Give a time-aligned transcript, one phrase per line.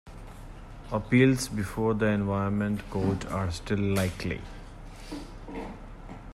[0.91, 4.41] Appeals before the Environment Court are still likely.